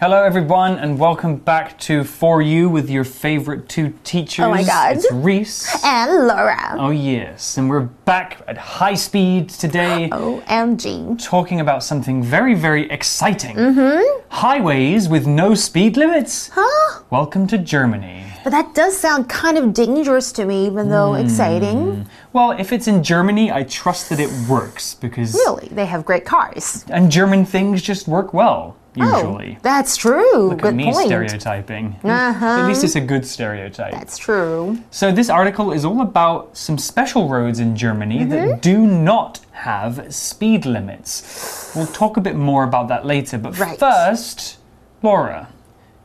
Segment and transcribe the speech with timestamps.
[0.00, 4.46] Hello, everyone, and welcome back to For You with your favorite two teachers.
[4.46, 4.96] Oh my God.
[4.96, 5.68] It's Reese.
[5.84, 6.74] And Laura.
[6.78, 10.08] Oh, yes, and we're back at high speed today.
[10.10, 11.22] OMG.
[11.22, 13.56] Talking about something very, very exciting.
[13.56, 14.22] Mm-hmm.
[14.30, 16.48] Highways with no speed limits.
[16.54, 17.02] Huh?
[17.10, 18.24] Welcome to Germany.
[18.42, 21.26] But that does sound kind of dangerous to me, even though Hmm.
[21.26, 22.06] exciting.
[22.32, 25.34] Well, if it's in Germany, I trust that it works because.
[25.34, 26.86] Really, they have great cars.
[26.88, 29.54] And German things just work well, usually.
[29.56, 30.36] Oh, that's true.
[30.48, 31.06] Look Good at me point.
[31.06, 31.96] stereotyping.
[32.04, 33.92] At least it's a good stereotype.
[33.92, 34.78] That's true.
[34.90, 38.30] So, this article is all about some special roads in Germany Mm-hmm.
[38.30, 41.72] that do not have speed limits.
[41.76, 43.78] We'll talk a bit more about that later, but Right.
[43.78, 44.58] first,
[45.02, 45.48] Laura,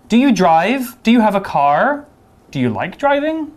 [0.10, 0.96] do you drive?
[1.04, 2.06] Do you have a car?
[2.52, 3.52] Do you like driving?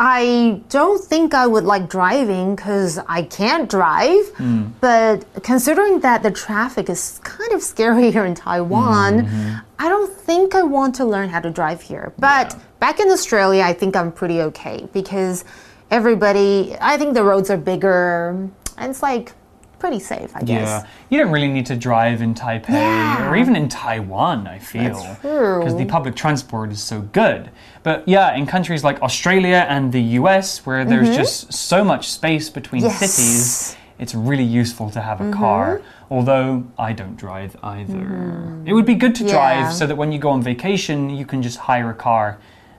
[0.00, 4.28] I don't think I would like driving because I can't drive.
[4.36, 4.66] Hmm.
[4.80, 9.56] But considering that the traffic is kind of scary here in Taiwan, Mm-hmm.
[9.80, 12.12] I don't think I want to learn how to drive here.
[12.18, 15.44] But back in Australia, I think I'm pretty okay because
[15.90, 18.30] everybody, I think the roads are bigger
[18.76, 19.32] and it's like
[19.78, 20.66] pretty safe, I guess.
[20.68, 20.86] Yeah.
[21.10, 23.30] You don't really need to drive in Taipei Yeah.
[23.30, 24.94] or even in Taiwan, I feel.
[24.94, 25.60] That's true.
[25.60, 27.50] Because the public transport is so good.
[27.88, 31.16] But yeah, in countries like Australia and the US, where there's mm-hmm.
[31.16, 32.82] just so much space between.
[32.82, 32.98] Yes.
[32.98, 35.40] Cities, it's really useful to have a mm-hmm.
[35.40, 35.80] car.
[36.10, 37.94] Although I don't drive either.
[37.94, 38.68] Mm.
[38.68, 39.32] It would be good to Yeah.
[39.32, 42.36] drive so that when you go on vacation, you can just hire a car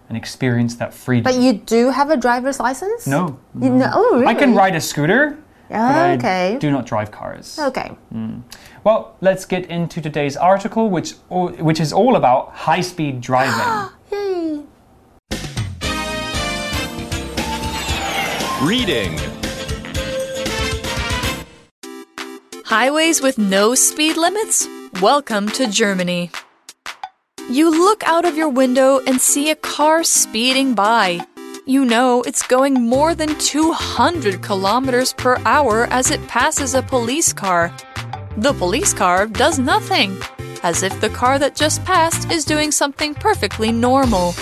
[0.10, 1.24] and experience that freedom.
[1.24, 3.08] But you do have a driver's license?
[3.08, 3.40] no.
[3.60, 4.28] You know, oh, really?
[4.28, 5.38] I can ride a scooter.
[5.72, 6.58] Okay.
[6.60, 7.58] do not drive cars.
[7.60, 7.90] Okay.
[8.12, 8.42] Hmm.
[8.84, 11.14] Well, let's get into today's article, which
[11.68, 13.90] which is all about high-speed driving.
[18.62, 19.18] Reading.
[22.66, 24.68] Highways with no speed limits?
[25.02, 26.30] Welcome to Germany.
[27.50, 31.26] You look out of your window and see a car speeding by.
[31.66, 37.32] You know it's going more than 200 kilometers per hour as it passes a police
[37.32, 37.74] car.
[38.36, 40.18] The police car does nothing,
[40.64, 44.34] as if the car that just passed is doing something perfectly normal.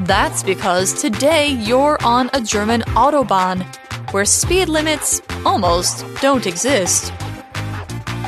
[0.00, 3.62] That's because today you're on a German Autobahn,
[4.12, 7.12] where speed limits almost don't exist.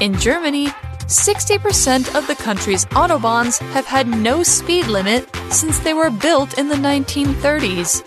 [0.00, 0.68] In Germany,
[1.06, 6.68] 60% of the country's autobahns have had no speed limit since they were built in
[6.68, 8.04] the 1930s.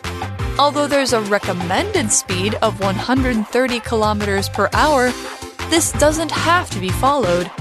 [0.57, 5.11] Although there's a recommended speed of 130 kilometers per hour,
[5.69, 7.51] this doesn't have to be followed.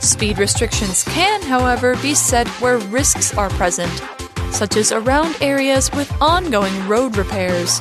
[0.00, 4.02] Speed restrictions can, however, be set where risks are present,
[4.52, 7.80] such as around areas with ongoing road repairs.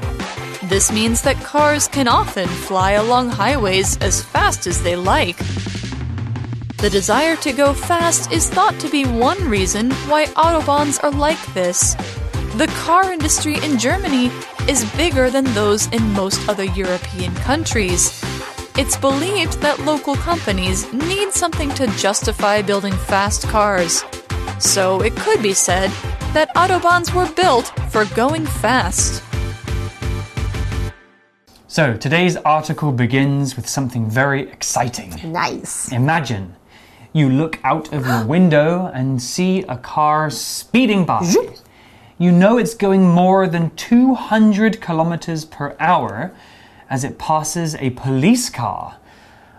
[0.63, 5.37] This means that cars can often fly along highways as fast as they like.
[6.77, 11.43] The desire to go fast is thought to be one reason why autobahns are like
[11.53, 11.93] this.
[12.55, 14.31] The car industry in Germany
[14.67, 18.23] is bigger than those in most other European countries.
[18.77, 24.03] It's believed that local companies need something to justify building fast cars.
[24.59, 25.91] So it could be said
[26.33, 29.21] that autobahns were built for going fast.
[31.67, 35.13] So, today's article begins with something very exciting.
[35.31, 35.91] Nice.
[35.91, 36.55] Imagine
[37.13, 41.21] you look out of your window and see a car speeding by.
[42.17, 46.33] You know it's going more than 200 kilometers per hour
[46.89, 48.97] as it passes a police car.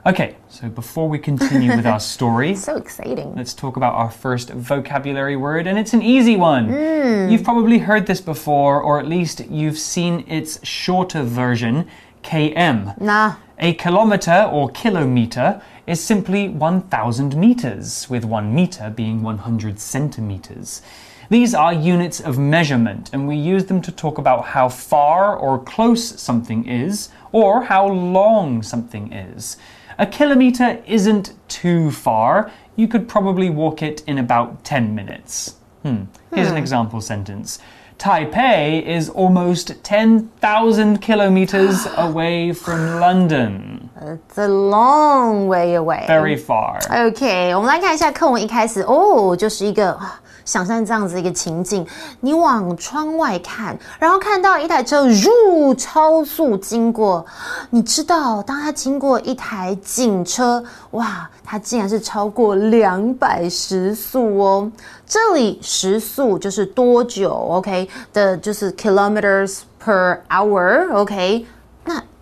[0.05, 3.37] Okay, so before we continue with our story, So exciting.
[3.37, 6.67] Let's talk about our first vocabulary word, and it's an easy one.
[6.67, 7.31] Hmm.
[7.31, 11.87] You've probably heard this before, or at least you've seen its shorter version,
[12.25, 13.01] km.
[13.01, 13.37] Nah.
[13.61, 20.83] A kilometer or kilometer is simply 1,000 meters, with one meter being 100 centimeters.
[21.31, 25.63] These are units of measurement, and we use them to talk about how far or
[25.63, 29.57] close something is, or how long something is.
[30.03, 32.51] A kilometer isn't too far.
[32.75, 35.55] You could probably walk it in about 10 minutes.
[35.85, 36.07] Hmm.
[36.35, 37.61] Here's an example sentence.
[37.99, 43.91] Taipei is almost 10,000 kilometers away from London.
[44.03, 46.07] It's a long way away.
[46.09, 46.81] Very far.
[47.09, 51.87] OK，我们来看一下课文一开始哦，就是一个啊想象这样子一个情景，
[52.21, 57.25] 你往窗外看，然后看到一台车入超速经过，
[57.71, 64.73] 你知道，当它经过一台警车，哇，它竟然是超过两百时速哦。
[65.07, 70.93] 这里时速就是多久？OK 的，就是 kilometers per hour。
[70.93, 71.47] OK。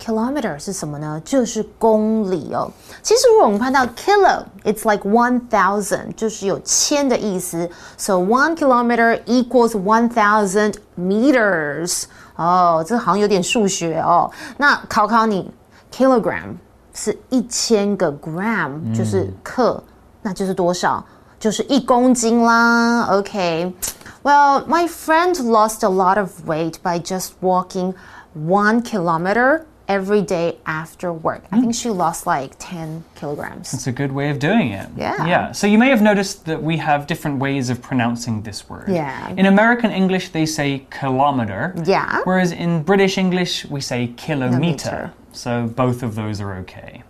[0.00, 1.20] kilometer 是什么呢？
[1.22, 2.70] 就是公里哦。
[3.02, 7.68] 其实如果我们看到 kilo，it's like one thousand，就是有千的意思。
[7.98, 12.04] So one kilometer equals one thousand meters。
[12.36, 14.30] 哦，这好像有点数学哦。
[14.56, 15.50] 那考考你，
[15.92, 16.54] kilogram
[16.94, 19.82] 是一千个 gram，就是克，
[20.22, 21.04] 那就是多少？
[21.38, 23.02] 就是一公斤啦。
[23.10, 27.94] OK。Well, my friend lost a lot of weight by just walking
[28.34, 31.43] one kilometer every day after work.
[31.51, 33.73] I think she lost like 10 kilograms.
[33.73, 34.89] It's a good way of doing it.
[34.95, 35.25] Yeah.
[35.25, 35.51] Yeah.
[35.51, 38.89] So you may have noticed that we have different ways of pronouncing this word.
[38.89, 39.29] Yeah.
[39.35, 41.73] In American English, they say kilometer.
[41.85, 42.21] Yeah.
[42.23, 44.51] Whereas in British English, we say kilometer.
[44.57, 45.13] Kilometer.
[45.33, 47.03] So both of those are okay.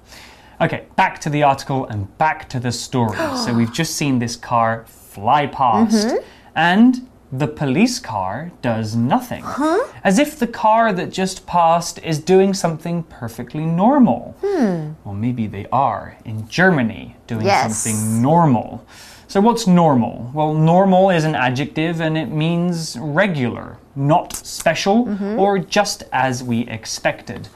[0.60, 3.18] Okay, back to the article and back to the story.
[3.46, 6.08] so we've just seen this car fly past.
[6.08, 6.18] Mm-hmm.
[6.56, 9.44] And the police car does nothing.
[10.04, 14.36] As if the car that just passed is doing something perfectly normal.
[14.42, 14.92] Hmm.
[15.06, 17.78] Well, maybe they are in Germany doing Yes.
[17.78, 18.83] something normal.
[19.30, 20.30] So, what's normal?
[20.33, 25.39] Well, normal is an adjective and it means regular, not special, Mm-hmm.
[25.39, 27.48] or just as we expected.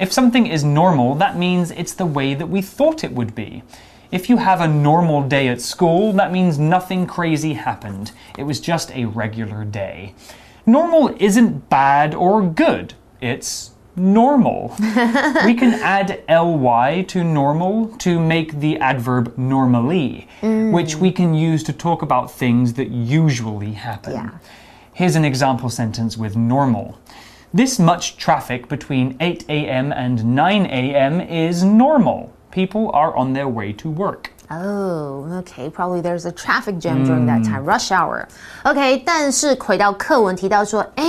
[0.00, 3.62] If something is normal, that means it's the way that we thought it would be.
[4.12, 8.12] If you have a normal day at school, that means nothing crazy happened.
[8.36, 10.14] It was just a regular day.
[10.66, 12.92] Normal isn't bad or good,
[13.22, 14.76] it's normal.
[15.46, 20.72] we can add ly to normal to make the adverb normally, mm.
[20.72, 24.12] which we can use to talk about things that usually happen.
[24.12, 24.38] Yeah.
[24.92, 26.98] Here's an example sentence with normal.
[27.54, 29.90] This much traffic between 8 a.m.
[29.90, 31.20] and 9 a.m.
[31.22, 32.34] is normal.
[32.51, 34.31] People are on their way to work.
[34.49, 35.69] Oh, okay.
[35.69, 38.25] Probably there's a traffic jam during that time, rush hour.
[38.63, 41.03] OK，但是回到课文提到说，哎，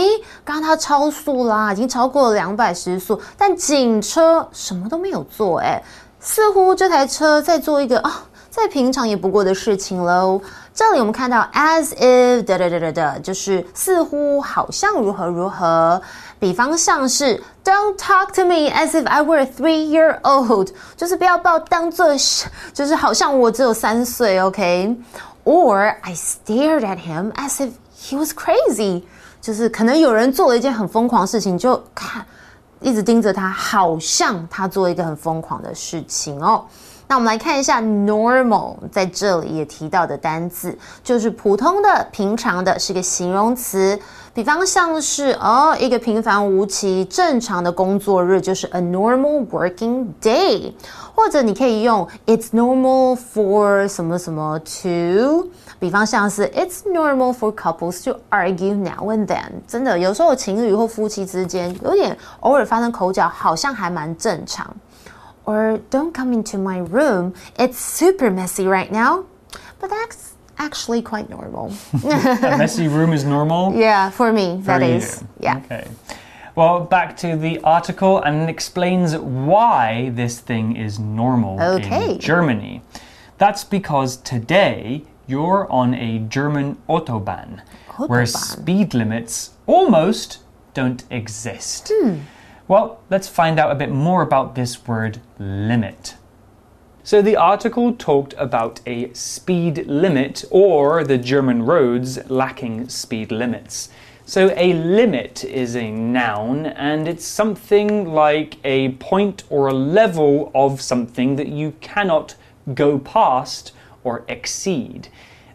[0.45, 5.81] 刚刚他超速啦，已经超过了两百时速，但警车什么都没有做，哎，
[6.19, 8.25] 似乎这台车在做一个啊。
[8.56, 10.40] 再平常也不过的事情喽。
[10.76, 16.00] 这里我们看到 as if da da da da da，就是似乎好像如何如何。
[16.40, 22.46] 比方像是 Don't talk to me as if I were three year old，就是不要把我当做是，
[22.76, 29.02] 就是好像我只有三岁，OK？Or I stared at him as if he was crazy，
[29.42, 32.24] 就是可能有人做了一件很疯狂的事情，就看
[32.82, 36.64] 一直盯着他，好像他做一个很疯狂的事情哦。
[37.08, 44.00] 那我们来看一下 normal，在这里也提到的单字，就是普通的、平常的，是个形容词。
[44.34, 50.74] 比方像是哦，一个平凡无奇、正常的工作日，就是 a normal working day。
[51.16, 55.48] 或者你可以用 it's normal for 什么什么 to。
[55.78, 59.44] 比方像是 it's normal for couples to argue now and then。
[59.68, 64.66] 真的，有时候情侣或夫妻之间有点偶尔发生口角，好像还蛮正常。
[65.46, 67.34] Or don't come into my room.
[67.60, 69.26] It's super messy right now.
[69.80, 71.74] But that's actually quite normal.
[72.04, 73.74] A messy room is normal.
[73.76, 75.24] yeah, for me, that For is.
[75.40, 75.58] Yeah.
[75.66, 75.88] Okay.
[76.56, 82.14] Well, back to the article and it explains why this thing is normal Okay.
[82.14, 82.82] in Germany.
[83.40, 87.62] That's because today you're on a German Autobahn,
[88.08, 90.40] where speed limits almost
[90.74, 91.92] don't exist.
[91.94, 92.18] Hmm.
[92.74, 96.16] Well, let's find out a bit more about this word limit.
[97.04, 103.90] So the article talked about a speed limit or the German roads lacking speed limits.
[104.26, 110.52] So a limit is a noun and it's something like a point or a level
[110.56, 112.34] of something that you cannot
[112.74, 113.72] go past
[114.04, 115.10] or exceed.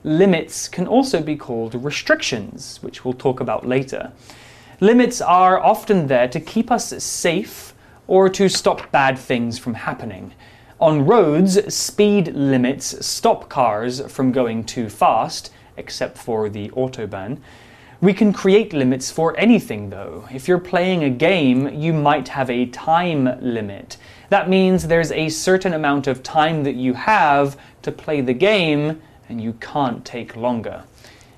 [0.05, 4.13] Limits can also be called restrictions, which we'll talk about later.
[4.81, 7.75] Limits are often there to keep us safe
[8.07, 10.33] or to stop bad things from happening.
[10.81, 17.39] On roads, speed limits stop cars from going too fast, except for the Autobahn.
[18.01, 20.29] We can create limits for anything, though.
[20.33, 23.97] If you're playing a game, you might have a time limit.
[24.29, 29.03] That means there's a certain amount of time that you have to play the game,
[29.29, 30.85] and you can't take longer.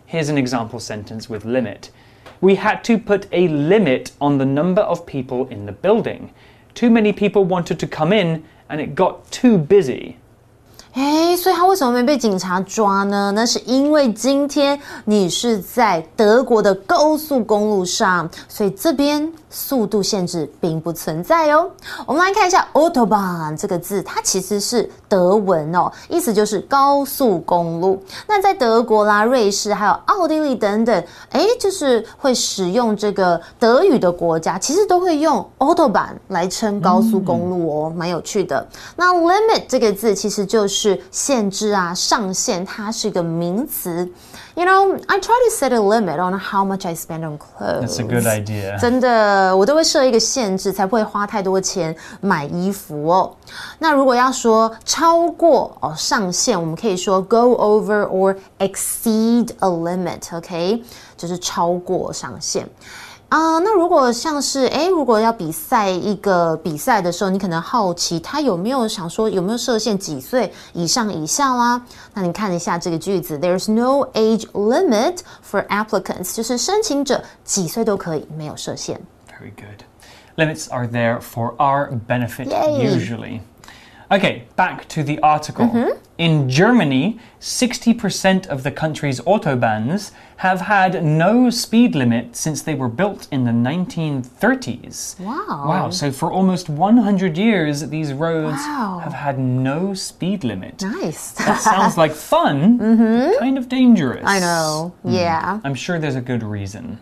[0.05, 1.91] Here's an example sentence with limit.
[2.41, 6.33] We had to put a limit on the number of people in the building.
[6.75, 10.17] Too many people wanted to come in, and it got too busy.
[10.93, 13.31] 哎，所以他为什么没被警察抓呢？
[13.33, 21.71] 那是因为今天你是在德国的高速公路上，所以这边速度限制并不存在哦。
[22.07, 28.03] 我们来看一下 autobahn 这个字，它其实是德文哦，意思就是高速公路。
[28.27, 38.67] 那在德国啦、瑞士还有奥地利等等，哎，就是会使用这个德语的国家，其实都会用 autobahn 来称高速公路哦，蛮有趣的。
[38.97, 40.80] 那 limit 这个字其实就是。
[40.80, 44.10] 是限制啊，上限，它是一个名词。
[44.56, 47.88] You know, I try to set a limit on how much I spend on clothes.
[47.88, 48.80] That's a good idea.
[48.80, 53.36] 真的，我都会设一个限制，才不会花太多钱买衣服哦。
[53.80, 60.22] 那如果要说超过哦上限，我们可以说 go over or exceed a limit.
[60.38, 60.82] OK，
[61.18, 62.66] 就是超过上限。
[63.31, 71.81] 啊，那如果像是哎，如果要比赛一个比赛的时候，你可能好奇他有没有想说有没有设限几岁以上以下啦？
[72.13, 75.19] 那你看一下这个句子，There's no age limit
[75.49, 79.01] for applicants，就是申请者几岁都可以，没有设限。
[79.29, 79.85] Very good.
[80.37, 83.43] Limits are there for our benefit usually.
[84.09, 85.67] Okay, back to the article.
[85.67, 85.95] Mm -hmm.
[86.21, 92.91] In Germany, 60% of the country's autobahns have had no speed limit since they were
[92.91, 95.19] built in the 1930s.
[95.19, 95.65] Wow.
[95.67, 99.01] Wow, so for almost 100 years, these roads wow.
[99.03, 100.83] have had no speed limit.
[100.83, 101.33] Nice.
[101.47, 103.39] that sounds like fun, mm -hmm.
[103.39, 104.27] kind of dangerous.
[104.27, 105.15] I know, mm.
[105.15, 105.61] yeah.
[105.65, 106.99] I'm sure there's a good reason.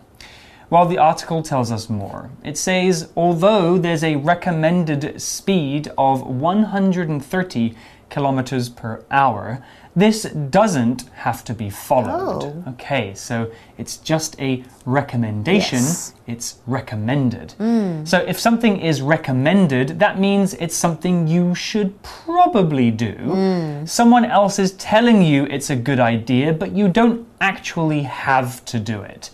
[0.69, 2.29] Well, the article tells us more.
[2.43, 7.75] It says although there's a recommended speed of 130
[8.09, 9.63] kilometers per hour,
[9.95, 12.43] this doesn't have to be followed.
[12.43, 12.63] Oh.
[12.69, 15.79] Okay, so it's just a recommendation.
[15.79, 16.13] Yes.
[16.27, 17.55] It's recommended.
[17.59, 18.07] Mm.
[18.07, 23.15] So if something is recommended, that means it's something you should probably do.
[23.15, 23.89] Mm.
[23.89, 28.79] Someone else is telling you it's a good idea, but you don't actually have to
[28.79, 29.31] do it.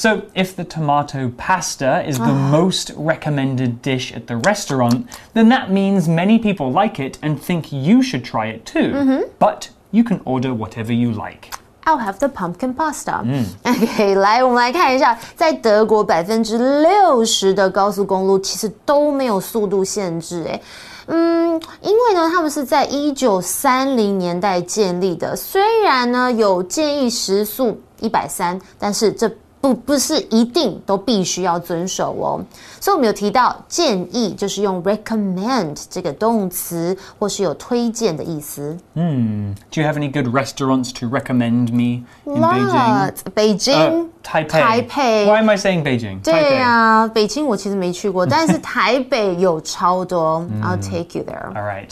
[0.00, 2.50] So, if the tomato pasta is the ah.
[2.50, 7.72] most recommended dish at the restaurant, then that means many people like it and think
[7.72, 8.92] you should try it too.
[8.92, 9.22] Mm -hmm.
[9.38, 11.48] But you can order whatever you like.
[11.84, 13.24] I'll have the pumpkin pasta.
[13.64, 20.44] OK，来，我们来看一下，在德国百分之六十的高速公路其实都没有速度限制。
[20.48, 20.60] 哎，
[21.06, 29.30] 嗯，因为呢，他们是在一九三零年代建立的，虽然呢有建议时速一百三，但是这
[29.61, 32.43] 不不是一定都必须要遵守哦，
[32.79, 38.75] 所以我们有提到建议，就是用 recommend 这个动词，或是有推荐的意思。
[38.95, 43.13] 嗯，Do you have any good restaurants to recommend me in Beijing?
[43.35, 44.49] Beijing, Taipei.
[44.49, 45.25] Taipei.
[45.27, 46.21] Why am I saying Beijing?
[46.23, 50.43] 对呀，北京我其实没去过，但是台北有超多。
[50.63, 51.53] I'll take you there.
[51.53, 51.89] All right.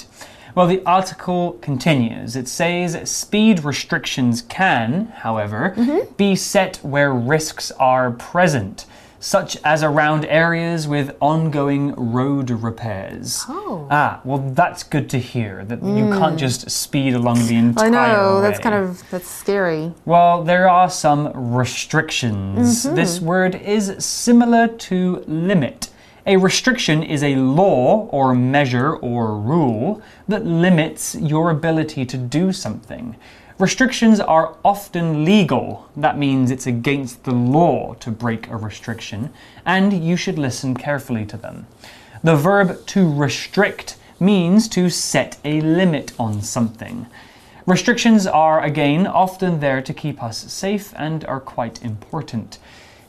[0.56, 2.36] Well, the article continues.
[2.36, 6.18] It says speed restrictions can, however, mm -hmm.
[6.18, 8.86] be set where risks are present,
[9.20, 13.46] such as around areas with ongoing road repairs.
[13.50, 13.88] Oh.
[13.92, 15.98] Ah, well, that's good to hear that mm.
[15.98, 18.42] you can't just speed along the entire I know, way.
[18.42, 19.92] that's kind of that's scary.
[20.06, 22.86] Well, there are some restrictions.
[22.86, 22.96] Mm -hmm.
[22.96, 24.96] This word is similar to
[25.28, 25.90] limit.
[26.30, 32.54] A restriction is a law or measure or rule that limits your ability to do
[32.54, 33.16] something.
[33.58, 35.90] Restrictions are often legal.
[35.98, 39.32] That means it's against the law to break a restriction,
[39.66, 41.66] and you should listen carefully to them.
[42.24, 47.08] The verb to restrict means to set a limit on something.
[47.66, 52.60] Restrictions are, again, often there to keep us safe and are quite important.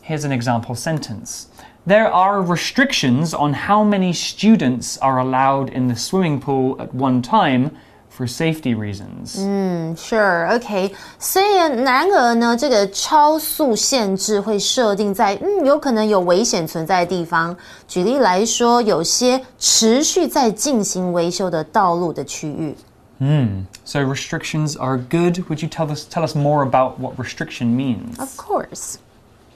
[0.02, 1.46] Here's an example sentence
[1.88, 7.22] there are restrictions on how many students are allowed in the swimming pool at one
[7.22, 7.72] time
[8.10, 9.38] for safety reasons.
[9.40, 10.94] 嗯，Sure，OK。
[11.20, 17.56] 虽然然而呢，这个超速限制会设定在嗯有可能有危险存在的地方。
[17.88, 22.76] 举例来说，有些持续在进行维修的道路的区域。
[23.20, 23.66] Hmm.
[23.84, 25.44] So restrictions are good.
[25.50, 28.18] Would you tell us tell us more about what restriction means?
[28.18, 28.96] Of course.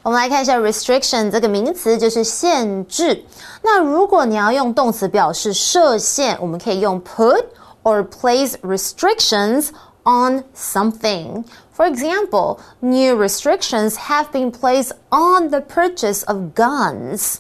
[0.04, 3.24] 我们来看一下 restriction 这个名词，就是限制。
[3.62, 7.44] 那如果你要用动词表示设限，我们可以用 put
[7.84, 9.70] or place restrictions
[10.04, 11.44] on something.
[11.76, 17.36] For example, new restrictions have been placed on the purchase of guns.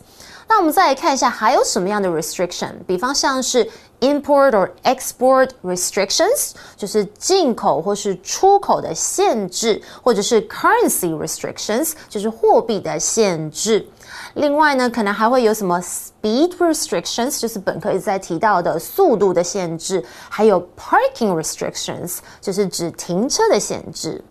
[0.47, 3.69] 那我们再来看一下还有什么样的 restriction，比方像是
[3.99, 13.87] import or export restrictions，就是进口或是出口的限制，或者是 currency restrictions，就是货币的限制。
[14.35, 24.23] 另外呢，可能还会有什么 speed restrictions，就是本课一直在提到的速度的限制，还有 parking restrictions，就是指停车的限制。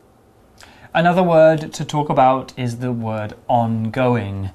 [0.92, 4.48] Another word to talk about is the word ongoing.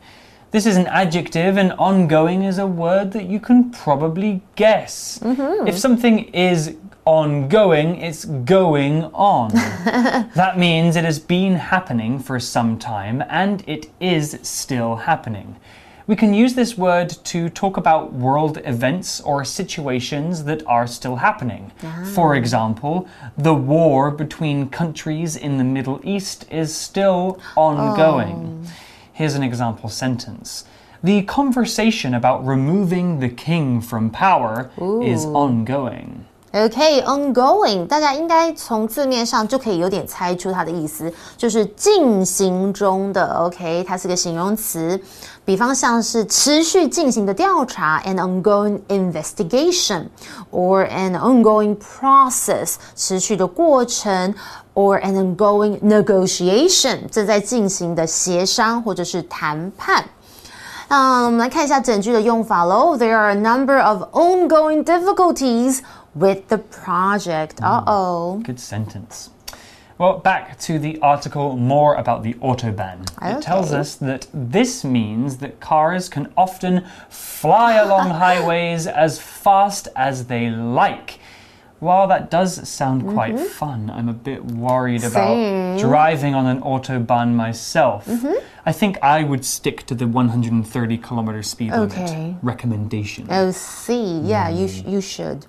[0.51, 5.19] This is an adjective, and ongoing is a word that you can probably guess.
[5.19, 5.67] Mm-hmm.
[5.67, 6.75] If something is
[7.05, 9.51] ongoing, it's going on.
[10.35, 15.57] that means it has been happening for some time and it is still happening.
[16.07, 21.17] We can use this word to talk about world events or situations that are still
[21.17, 21.73] happening.
[21.83, 22.11] Ah.
[22.15, 28.67] For example, the war between countries in the Middle East is still ongoing.
[28.67, 28.71] Oh.
[29.18, 30.64] Here's an example sentence.
[31.04, 34.70] The conversation about removing the king from power
[35.02, 36.24] is ongoing.
[36.54, 43.34] OK，ongoing，、大家应该从字面上就可以有点猜出它的意思，就是进行中的。
[43.40, 45.02] OK，它是个形容词，
[45.44, 54.36] 比方像是持续进行的调查，an ongoing investigation，or an ongoing process，持续的过程
[54.78, 60.04] ，or an ongoing negotiation，正在进行的协商或者是谈判。
[60.90, 62.98] 嗯，我们来看一下整句的用法喽。
[62.98, 65.80] There are a number of ongoing difficulties
[66.14, 67.62] with the project.
[67.62, 68.40] Uh oh.
[68.44, 69.30] Good sentence.
[69.98, 73.06] Well, back to the article more about the Autobahn.
[73.22, 73.80] It tells Okay.
[73.80, 80.50] us that this means that cars can often fly along highways as fast as they
[80.50, 81.20] like.
[81.81, 83.45] While that does sound quite mm-hmm.
[83.45, 85.29] fun, I'm a bit worried about.
[85.29, 85.69] Same.
[85.79, 85.89] Mm-hmm.
[85.89, 88.07] driving on an Autobahn myself.
[88.07, 88.35] Mm-hmm.
[88.67, 92.05] I think I would stick to the 130 kilometer speed Okay.
[92.05, 93.27] limit recommendation.
[93.31, 94.21] Oh, see.
[94.21, 94.73] Yeah, you, hmm.
[94.73, 95.47] sh- you should.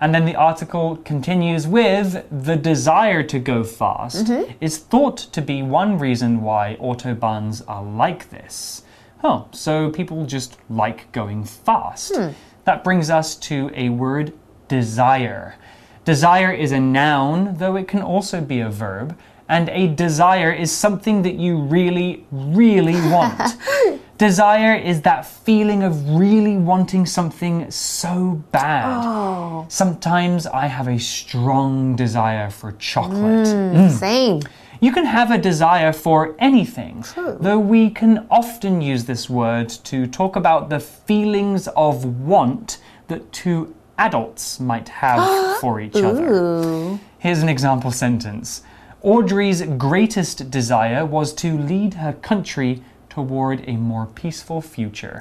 [0.00, 4.50] And then the article continues with the desire to go fast mm-hmm.
[4.60, 8.82] is thought to be one reason why autobahns are like this.
[9.22, 12.16] Oh, so people just like going fast.
[12.16, 12.30] Hmm.
[12.64, 14.32] That brings us to a word
[14.70, 15.56] desire.
[16.04, 19.18] Desire is a noun, though it can also be a verb.
[19.48, 23.56] And a desire is something that you really, really want.
[24.16, 29.02] Desire is that feeling of really wanting something so bad.
[29.02, 29.64] Oh.
[29.68, 33.48] Sometimes I have a strong desire for chocolate.
[33.48, 33.90] Mm, mm.
[33.90, 34.40] Same.
[34.80, 37.38] You can have a desire for anything, True.
[37.40, 43.32] though we can often use this word to talk about the feelings of want that
[43.32, 45.19] two adults might have
[45.59, 46.97] for each other.
[47.19, 48.61] Here's an example sentence
[49.01, 55.19] Audrey's greatest desire was to lead her country toward a more peaceful future.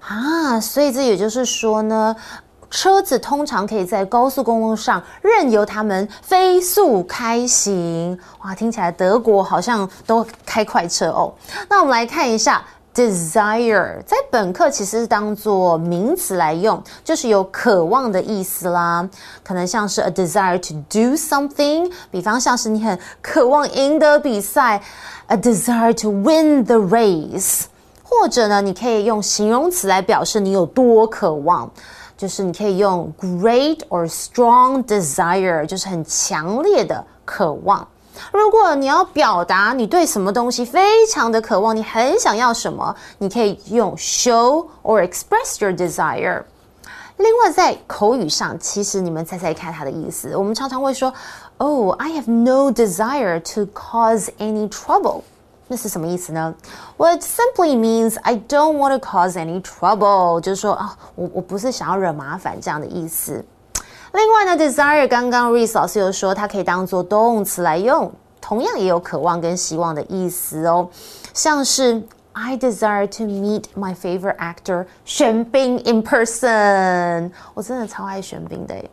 [0.00, 2.14] 啊，所以这也就是说呢，
[2.70, 8.18] 车子通常可以在高速公路上任由它们飞速开行。
[8.42, 11.34] 哇，听起来德国好像都开快车哦。
[11.68, 12.62] 那我们来看一下。
[12.95, 19.07] Desire 在本课其实是当做名词来用，就是有渴望的意思啦。
[19.43, 24.81] 可能像是 a desire to do something，比方像是你很渴望赢得比赛
[25.27, 27.65] ，a desire to win the race。
[28.03, 31.69] 或者呢，你可以用形容词来表示你有多渴望，
[32.17, 37.87] 就是你可以用 great or strong desire，就是很强烈的渴望。
[38.31, 46.43] 如果你要表达你对什么东西非常的渴望，你很想要什么，你可以用 show or express your desire。
[47.17, 50.35] 另外，在口语上，其实你们猜猜看它的意思。
[50.37, 51.13] 我们常常会说
[51.57, 55.23] ，Oh, I have no desire to cause any trouble。
[55.67, 56.55] 那是什么意思呢
[56.97, 63.43] ？Well, it simply means I don't want to cause any trouble，就是说啊，我我不是想要惹麻烦这样的意思。
[64.12, 70.88] 另外呢，desire 刚刚 Reese 老师有说，它可以当做动词来用，同样也有渴望跟希望的意思哦。
[71.32, 78.90] 像是 I desire to meet my favorite actor 玄彬 in person，我真的超爱玄彬的耶。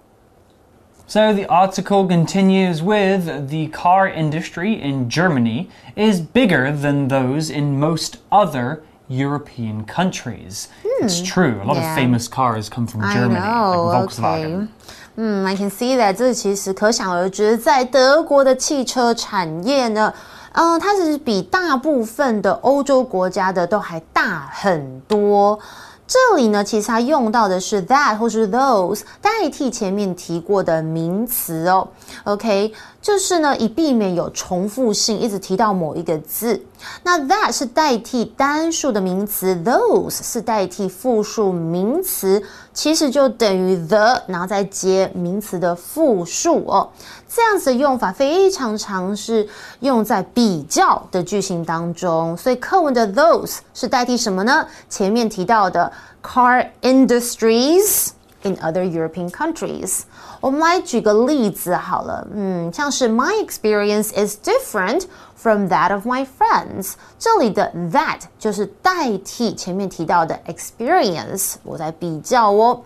[1.07, 7.79] So the article continues with the car industry in Germany is bigger than those in
[7.79, 10.69] most other European countries.
[11.01, 11.59] It's true.
[11.61, 11.89] A lot yeah.
[11.89, 14.55] of famous cars come from Germany, I know, like Volkswagen.
[14.55, 14.67] okay.
[15.16, 20.12] 嗯，I can see that，这其实可想而知，在德国的汽车产业呢，
[20.52, 25.58] 嗯，它是比大部分的欧洲国家的都还大很多。
[26.06, 31.88] 这里呢，其实它用到的是 that 或是 those 代替前面提过的名词哦。
[32.24, 36.62] OK，就是呢，以避免有重复性，一直提到某一个字。
[37.02, 42.40] 那 that 是代替单数的名词，those 是代替复数名词，
[42.72, 46.88] 其实就等于 the，然后再接名词的复数哦。
[47.36, 49.46] 这样子的用法非常常是
[49.80, 54.66] 用在比较的句型当中，所以课文的 those 是代替什么呢？
[54.88, 58.08] 前面提到的 car industries
[58.40, 60.00] in other European countries。
[60.40, 65.02] 我们来举个例子好了，嗯，像是 My experience is different
[65.34, 66.92] from that of my friends。
[67.18, 72.80] 这里的 that 就是代替前面提到的 experience，我在比较哦。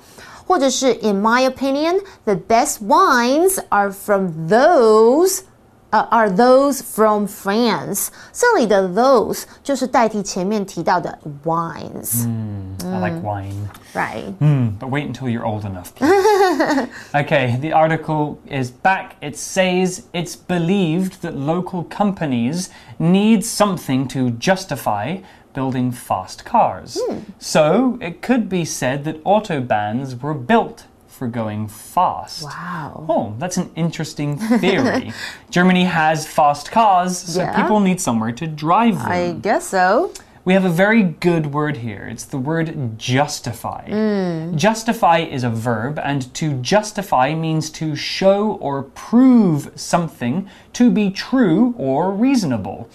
[0.50, 5.44] 或者是 In my opinion, the best wines are from those
[5.92, 8.10] 呃、uh,，are those from France？
[8.34, 12.26] 这里的 those 就是代替前面提到的 wines。
[12.26, 13.70] 嗯、mm, I like wine.
[13.94, 14.34] Right.
[14.40, 15.94] Mm, but wait until you're old enough.
[17.14, 19.16] okay, the article is back.
[19.22, 22.70] It says it's believed that local companies
[23.00, 25.20] need something to justify
[25.53, 26.99] building fast cars.
[27.39, 32.45] So it could be said that autobahns were built for going fast.
[32.45, 33.05] Wow.
[33.09, 35.13] Oh, that's an interesting theory.
[35.51, 37.61] Germany has fast cars, so Yeah.
[37.61, 39.07] people need somewhere to drive them.
[39.13, 40.13] I guess so.
[40.47, 42.09] We have a very good word here.
[42.11, 43.85] It's the word justify.
[43.91, 44.57] Hmm.
[44.57, 51.11] Justify is a verb, and to justify means to show or prove something to be
[51.11, 52.89] true or reasonable.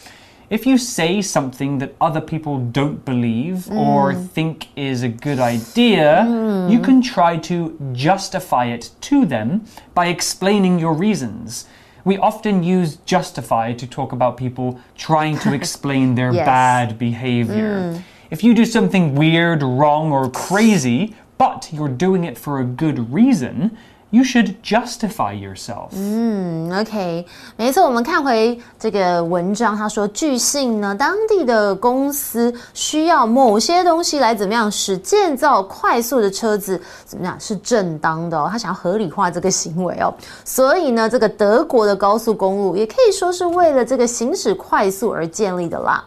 [0.49, 4.25] If you say something that other people don't believe or hmm.
[4.25, 6.71] think is a good idea, hmm.
[6.71, 11.67] you can try to justify it to them by explaining your reasons.
[12.03, 16.45] We often use justify to talk about people trying to explain their Yes.
[16.45, 17.93] bad behavior.
[17.93, 18.01] Hmm.
[18.29, 23.11] If you do something weird, wrong, or crazy, but you're doing it for a good
[23.11, 23.77] reason,
[24.15, 25.89] you should justify yourself.
[25.91, 27.25] 嗯 OK，
[27.57, 40.13] 没错，我们看回这个文章，他说，据信呢，当地的公司需要某些东西来怎么样使建造快速的车子怎么样是正当的哦，他想要合理化这个行为哦，
[40.45, 46.01] 所以呢，这个德国的高速公路也可以说是为了这个行驶快速而建立的啦。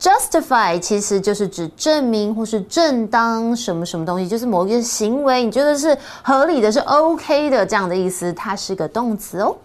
[0.00, 9.56] Justify 其实就是指证明或是正当什么什么东西，就是某一个行为你觉得是合理的、是 OK 的这样的意思，它是个动词哦。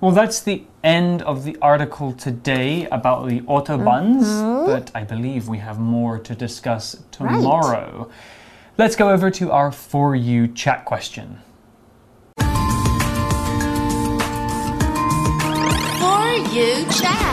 [0.00, 4.26] Well, that's the end of the article today about the Autobahns,
[4.66, 8.08] but I believe we have more to discuss tomorrow.
[8.76, 11.38] Let's go over to our For You chat question.
[15.98, 17.25] For you chat.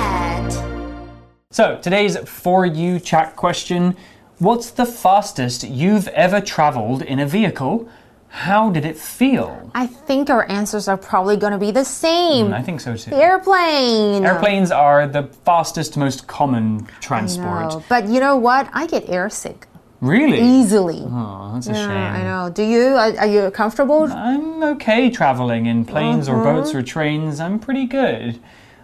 [1.55, 3.97] So, today's For You chat question
[4.41, 7.89] What's the fastest you've ever traveled in a vehicle?
[8.27, 9.71] How did it feel?
[9.73, 12.49] I think our answers are probably going to be the same.
[12.49, 13.15] Mm, I think so too.
[13.15, 14.27] Airplane.
[14.27, 17.71] Airplanes are the fastest, most common transport.
[17.71, 18.69] No, but you know what?
[18.73, 19.67] I get airsick
[20.01, 20.41] Really?
[20.41, 21.05] easily.
[21.05, 22.21] Oh, that's a Yeah, shame.
[22.21, 22.51] I know.
[22.51, 22.97] Do you?
[22.97, 24.13] Are, are you comfortable?
[24.13, 26.63] I'm okay traveling in planes or uh-huh.
[26.63, 27.39] boats or trains.
[27.39, 28.41] I'm pretty good.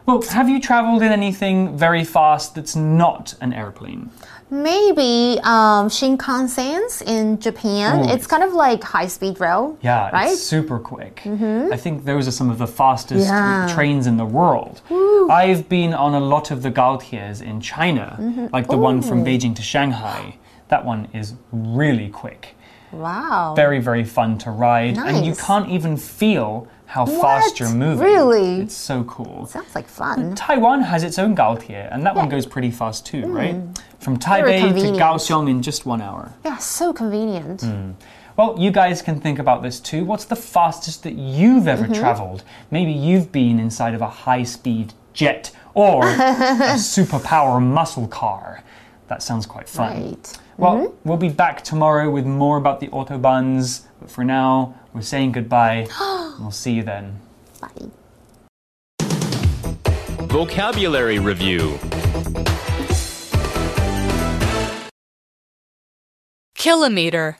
[0.07, 4.11] Well, have you traveled in anything very fast that's not an airplane?
[4.53, 8.01] Maybe um, Shinkansen in Japan.
[8.01, 8.13] Ooh.
[8.13, 9.79] It's kind of like high speed rail.
[9.83, 10.33] Yeah, Right?
[10.33, 11.23] it's super quick.
[11.25, 13.69] I think those are some of the fastest Yeah.
[13.73, 14.81] trains in the world.
[15.31, 19.55] I've been on a lot of the Gaotiers in China, like the one from Beijing
[19.57, 20.37] to Shanghai.
[20.69, 22.57] That one is really quick.
[22.93, 23.55] Wow.
[23.57, 27.23] Very, very fun to ride, and you can't even feel how What?
[27.23, 28.05] fast you're moving.
[28.05, 28.61] Really?
[28.63, 29.47] It's so cool.
[29.47, 30.35] Sounds like fun.
[30.35, 33.33] Taiwan has its own Gaotier, and that one goes pretty fast too, hmm.
[33.33, 33.57] right?
[34.01, 34.99] From Taipei to.
[34.99, 36.33] Kaohsiung in just one hour.
[36.45, 37.61] Yeah, so convenient.
[37.61, 37.93] Hmm.
[38.37, 40.05] Well, you guys can think about this too.
[40.05, 41.93] What's the fastest that you've ever mm-hmm.
[41.93, 42.43] traveled?
[42.71, 46.15] Maybe you've been inside of a high speed jet or a
[46.77, 48.65] superpower muscle car.
[49.09, 50.13] That sounds quite fun.
[50.13, 50.39] Right.
[50.61, 51.09] Well, mm-hmm.
[51.09, 55.89] we'll be back tomorrow with more about the Autobahns, but for now, we're saying goodbye.
[56.39, 57.19] we'll see you then.
[57.63, 57.89] Bye.
[60.29, 61.79] Vocabulary Review
[66.55, 67.39] Kilometer.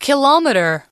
[0.00, 0.86] Kilometer.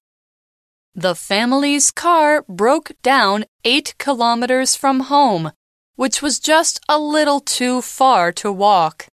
[0.94, 5.51] The family's car broke down eight kilometers from home,
[5.97, 9.09] which was just a little too far to walk.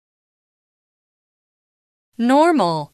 [2.21, 2.93] Normal.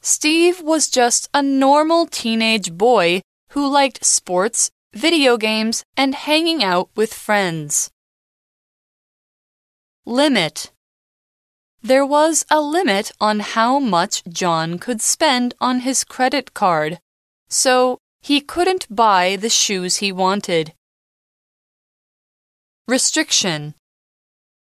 [0.00, 6.90] Steve was just a normal teenage boy who liked sports, video games, and hanging out
[6.94, 7.90] with friends.
[10.06, 10.70] Limit.
[11.82, 17.00] There was a limit on how much John could spend on his credit card,
[17.48, 20.72] so he couldn't buy the shoes he wanted.
[22.86, 23.74] Restriction.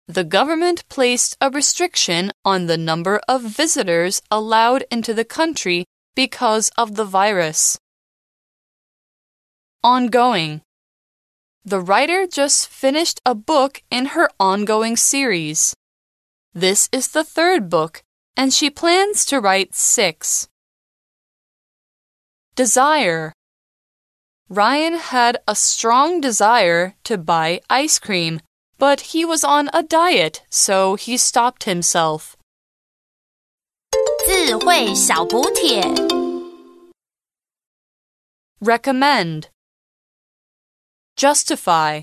[0.08, 6.70] The government placed a restriction on the number of visitors allowed into the country because
[6.78, 7.80] of the virus.
[9.84, 10.62] Ongoing.
[11.64, 15.76] The writer just finished a book in her ongoing series.
[16.54, 18.04] This is the third book,
[18.38, 20.48] and she plans to write six.
[22.56, 23.34] Desire.
[24.50, 28.40] Ryan had a strong desire to buy ice cream,
[28.79, 32.37] but he was on a diet, so he stopped himself.
[34.27, 35.83] 智慧小补帖。
[38.61, 39.49] Recommend.
[41.17, 42.03] Justify.